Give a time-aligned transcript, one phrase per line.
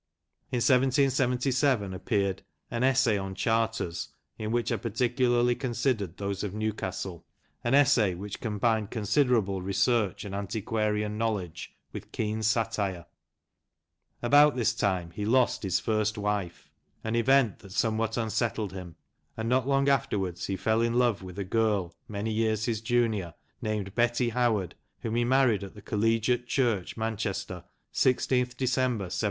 [0.51, 6.55] In 1777, appeared "An Essay on Charters, in which are particularly con sidered those of
[6.55, 7.23] Newcastle,"
[7.63, 13.05] an essay which combined considerable research and antiquarian knowledge with keen satire.
[14.23, 15.85] About this time THE CHILDREN OF TIM BOBBIN.
[15.85, 16.71] 121 he lost his first wife,
[17.03, 18.95] an event that somewhat unsettled him,
[19.37, 23.35] and, not long afterwards, he fell in love with a girl, many years his junior,
[23.61, 28.25] named Betty Howard, whom he married at the Collegiate Church, Manchester, i6th
[28.57, 29.11] December, 1777.